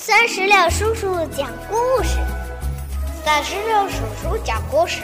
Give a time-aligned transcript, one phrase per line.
[0.00, 2.18] 三十六叔叔讲故事，
[3.24, 5.02] 三十六叔叔讲故事，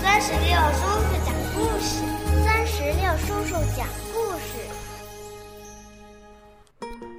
[0.00, 2.04] 三十六叔叔讲故事，
[2.44, 3.84] 三十六叔叔讲
[4.14, 4.54] 故事。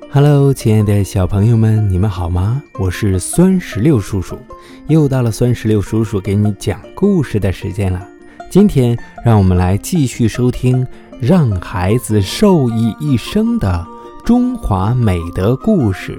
[0.09, 2.63] Hello，亲爱的小朋友们，你们好吗？
[2.79, 4.39] 我是酸石榴叔叔，
[4.87, 8.07] 又到了酸石榴叔叔给你讲故事的时间了。
[8.49, 10.81] 今天，让我们来继续收听
[11.19, 13.85] 《让孩子受益一生的
[14.29, 16.15] 中华美德故事》。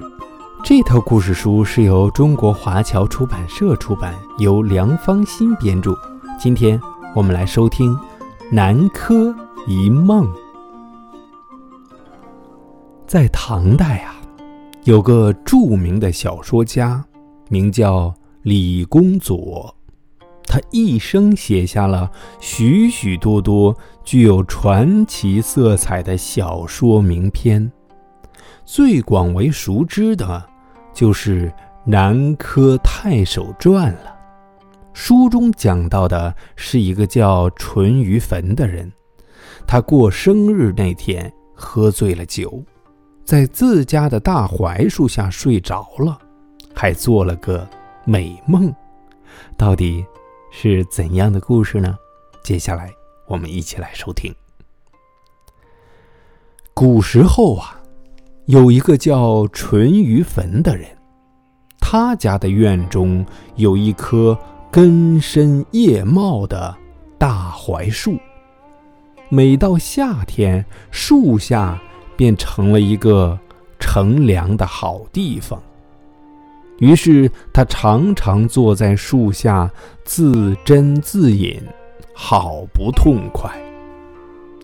[0.65, 5.97] 这套故事书是由中国华侨出版社出版，由梁芳新编著。
[6.37, 6.77] 今天
[7.15, 7.93] 我们来收听
[8.51, 9.33] 《南柯
[9.65, 10.27] 一梦》。
[13.07, 14.13] 在唐代啊，
[14.83, 17.05] 有个著名的小说家，
[17.47, 19.73] 名叫李公佐。
[20.43, 27.71] 他一生写下了许许多多具有传奇色彩的小说名篇，
[28.65, 30.49] 最广为熟知的，
[30.93, 31.49] 就是
[31.85, 34.15] 《南柯太守传》了。
[34.93, 38.91] 书中讲到的是一个叫淳于棼的人，
[39.65, 42.63] 他过生日那天喝醉了酒，
[43.23, 46.17] 在自家的大槐树下睡着了，
[46.75, 47.67] 还做了个
[48.05, 48.73] 美梦。
[49.57, 50.05] 到底？
[50.53, 51.97] 是怎样的故事呢？
[52.43, 52.91] 接下来
[53.25, 54.35] 我们一起来收听。
[56.73, 57.80] 古时候啊，
[58.51, 60.85] 有一个叫淳于棼的人，
[61.79, 64.37] 他家的院中有一棵
[64.69, 66.75] 根深叶茂的
[67.17, 68.19] 大槐树，
[69.29, 71.81] 每到夏天，树下
[72.17, 73.39] 便成了一个
[73.79, 75.57] 乘凉的好地方。
[76.79, 79.71] 于是他常常坐在树下
[80.03, 81.57] 自斟自饮，
[82.13, 83.49] 好不痛快。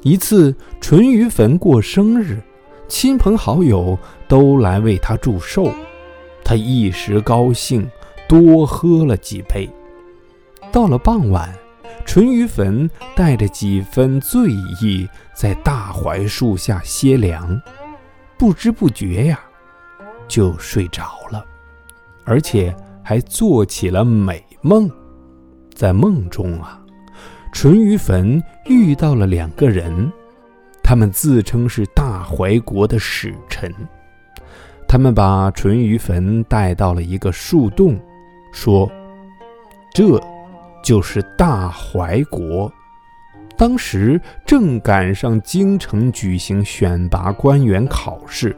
[0.02, 2.41] 一次，淳于棼过生日，
[2.88, 5.71] 亲朋好友都来为他祝寿，
[6.43, 7.89] 他一时高兴，
[8.27, 9.69] 多喝了几杯。
[10.71, 11.53] 到了傍晚，
[12.05, 14.49] 淳于棼带着几分醉
[14.81, 17.61] 意，在大槐树下歇凉，
[18.37, 19.39] 不知不觉呀，
[20.27, 21.43] 就睡着了。
[22.23, 24.89] 而且还做起了美梦，
[25.73, 26.81] 在梦中啊，
[27.54, 30.11] 淳于棼遇到了两个人，
[30.89, 33.70] 他们自称是大怀国的使臣，
[34.87, 37.99] 他们把淳于棼带到了一个树洞，
[38.53, 38.89] 说
[39.93, 40.17] ：“这
[40.81, 42.71] 就是大怀国。”
[43.58, 48.55] 当时正赶上京城举行选拔官员考试，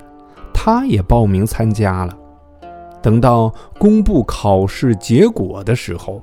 [0.53, 2.16] 他也报名参加了。
[3.01, 6.22] 等到公布考试结果的时候，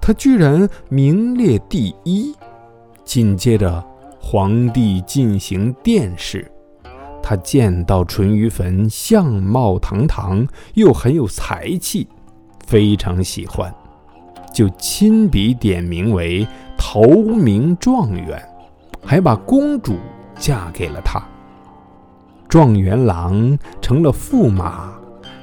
[0.00, 2.34] 他居然名列第一。
[3.04, 3.84] 紧接着，
[4.20, 6.50] 皇帝进行殿试，
[7.22, 12.06] 他见到淳于棼相貌堂堂，又很有才气，
[12.66, 13.74] 非常喜欢，
[14.52, 16.46] 就亲笔点名为
[16.76, 18.42] 头名状元，
[19.02, 19.96] 还把公主
[20.38, 21.22] 嫁给了他。
[22.48, 24.92] 状元郎成了驸马。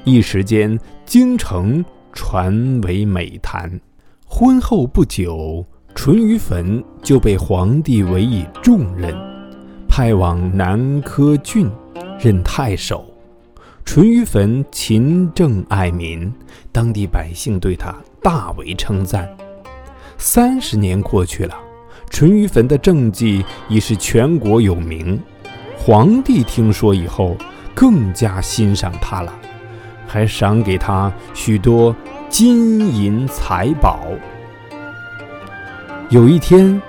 [0.03, 3.79] 一时间，京城传为美谈。
[4.27, 9.15] 婚后不久，淳于棼就被皇帝委以重任，
[9.87, 11.67] 派往南柯郡
[12.19, 13.09] 任太守。
[13.85, 16.31] 淳于棼勤政爱民，
[16.71, 19.27] 当地百姓对他大为称赞。
[20.17, 21.55] 三十年过去了，
[22.09, 25.19] 淳于棼的政绩已是全国有名。
[25.77, 27.35] 皇帝听说以后，
[27.73, 29.33] 更加欣赏他了。
[30.05, 31.95] 还赏给他许多
[32.29, 34.05] 金银财宝。
[36.15, 36.81] 有一天，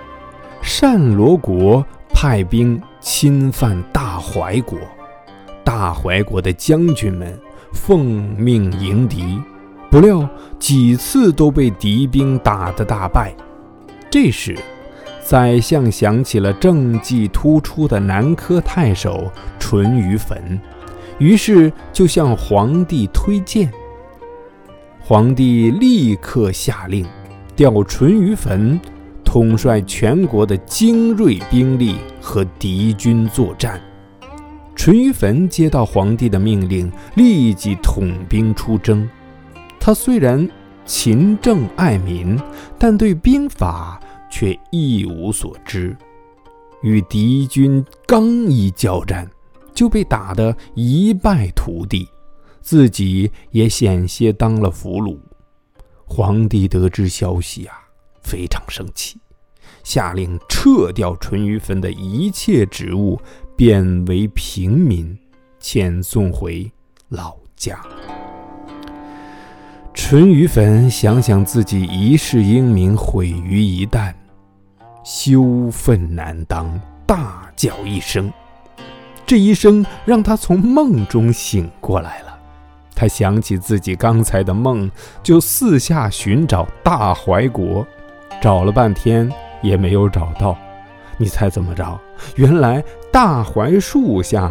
[0.80, 4.78] 单罗国派兵侵犯大怀国，
[5.64, 7.36] 大怀国的将军们
[7.72, 8.04] 奉
[8.38, 9.42] 命迎敌，
[9.90, 10.28] 不料
[10.60, 13.34] 几次都被敌兵打得大败。
[14.08, 14.56] 这时，
[15.24, 20.38] 宰相想起了政绩突出的南柯太守淳于棼。
[21.18, 23.68] 于是就向皇帝推荐。
[25.00, 27.04] 皇帝立刻下令，
[27.56, 28.78] 调淳于棼
[29.26, 33.78] 统帅全国的精锐兵力和敌军作战。
[34.74, 39.06] 淳于棼接到皇帝的命令，立即统兵出征。
[39.80, 40.48] 他虽然
[40.86, 42.40] 勤政爱民，
[42.78, 44.00] 但对兵法
[44.30, 45.94] 却一无所知。
[46.82, 49.28] 与敌军刚一交战，
[49.74, 52.08] 就被打得一败涂地，
[52.60, 55.18] 自己也险些当了俘虏。
[56.04, 57.74] 皇帝得知消息啊，
[58.26, 59.16] 非常生气，
[59.84, 63.20] 下令撤掉淳于棼的一切职务，
[63.54, 65.16] 贬为平民，
[65.62, 66.68] 遣送回
[67.08, 67.80] 老家。
[69.94, 74.12] 淳于棼想想自己一世英名毁于一旦，
[75.04, 78.30] 羞愤难当，大叫一声。
[79.24, 82.38] 这一声让他从梦中醒过来了。
[82.94, 84.90] 他想起自己刚才的梦，
[85.22, 87.86] 就四下寻找大怀国，
[88.40, 89.30] 找了半天
[89.62, 90.56] 也没有找到。
[91.18, 91.98] 你猜怎么着？
[92.34, 94.50] 原来大槐树下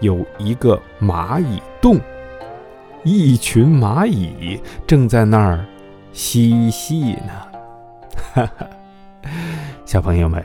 [0.00, 1.98] 有一个蚂蚁洞，
[3.02, 5.64] 一群蚂蚁正在那儿
[6.12, 7.32] 嬉戏呢。
[8.32, 8.66] 哈哈，
[9.84, 10.44] 小朋友们，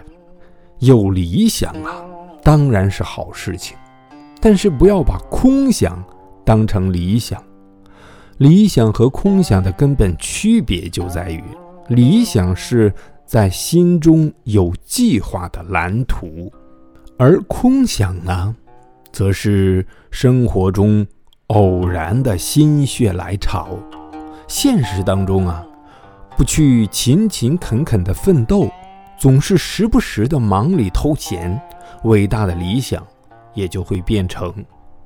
[0.80, 2.04] 有理想啊，
[2.44, 3.78] 当然是好事情，
[4.42, 6.04] 但是不要把空想
[6.44, 7.42] 当成理想。
[8.38, 11.44] 理想和空想的根本区别就在于，
[11.90, 12.94] 理想是。
[13.30, 16.52] 在心中有计划的蓝图，
[17.16, 18.56] 而空想呢，
[19.12, 21.06] 则是生活中
[21.50, 23.78] 偶然的心血来潮。
[24.48, 25.64] 现实当中啊，
[26.36, 28.68] 不去勤勤恳恳的奋斗，
[29.16, 31.62] 总是时不时的忙里偷闲，
[32.06, 33.06] 伟大的理想
[33.54, 34.52] 也就会变成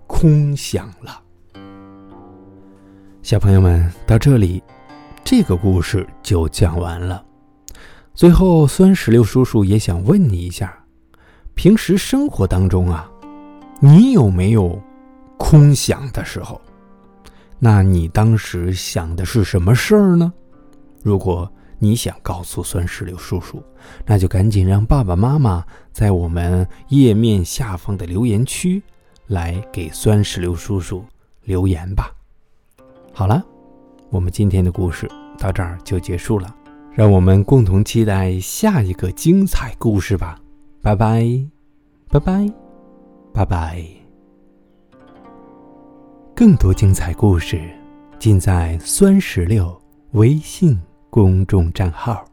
[0.07, 1.21] 空想了。
[3.21, 4.63] 小朋友们，到这里，
[5.23, 7.23] 这个故事就讲完了。
[8.13, 10.77] 最后，酸石榴叔叔也想问你一下：
[11.55, 13.09] 平时生活当中啊，
[13.79, 14.79] 你有没有
[15.37, 16.59] 空想的时候？
[17.57, 20.31] 那你当时想的是什么事儿呢？
[21.01, 21.49] 如果
[21.79, 23.63] 你想告诉酸石榴叔叔，
[24.05, 28.83] 那就赶紧让爸爸妈妈在我们页面下方的留言区
[29.27, 31.03] 来给酸石榴叔叔
[31.43, 32.11] 留言吧。
[33.13, 33.43] 好了，
[34.13, 36.55] 我们今天的故事到这儿就结束了。
[36.91, 40.37] 让我们共同期待下一个精彩故事吧！
[40.83, 41.25] 拜拜，
[42.11, 42.53] 拜拜，
[43.33, 43.83] 拜拜。
[46.35, 47.59] 更多精彩故事
[48.19, 49.75] 尽在酸石榴
[50.11, 50.79] 微信
[51.09, 52.23] 公众账号。